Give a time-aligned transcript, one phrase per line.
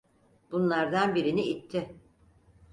[0.51, 1.95] Bunlardan birini itti.